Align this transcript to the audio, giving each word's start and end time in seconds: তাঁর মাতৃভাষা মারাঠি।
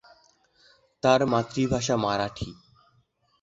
তাঁর 1.03 1.21
মাতৃভাষা 1.25 1.95
মারাঠি। 1.97 2.49